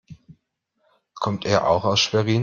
Kommt 1.13 1.45
er 1.45 1.67
auch 1.67 1.83
aus 1.85 1.99
Schwerin? 1.99 2.39